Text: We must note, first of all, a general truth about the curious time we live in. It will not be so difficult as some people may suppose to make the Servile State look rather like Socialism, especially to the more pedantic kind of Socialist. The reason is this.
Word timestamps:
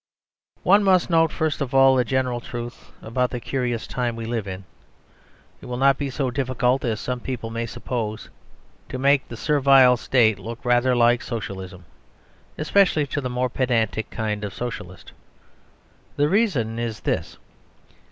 We 0.63 0.79
must 0.79 1.11
note, 1.11 1.31
first 1.31 1.61
of 1.61 1.75
all, 1.75 1.99
a 1.99 2.03
general 2.03 2.41
truth 2.41 2.91
about 3.03 3.29
the 3.29 3.39
curious 3.39 3.85
time 3.85 4.15
we 4.15 4.25
live 4.25 4.47
in. 4.47 4.63
It 5.61 5.67
will 5.67 5.77
not 5.77 5.99
be 5.99 6.09
so 6.09 6.31
difficult 6.31 6.83
as 6.83 6.99
some 6.99 7.19
people 7.19 7.51
may 7.51 7.67
suppose 7.67 8.27
to 8.89 8.97
make 8.97 9.27
the 9.27 9.37
Servile 9.37 9.97
State 9.97 10.39
look 10.39 10.65
rather 10.65 10.95
like 10.95 11.21
Socialism, 11.21 11.85
especially 12.57 13.05
to 13.05 13.21
the 13.21 13.29
more 13.29 13.47
pedantic 13.47 14.09
kind 14.09 14.43
of 14.43 14.55
Socialist. 14.55 15.11
The 16.15 16.27
reason 16.29 16.79
is 16.79 17.01
this. 17.01 17.37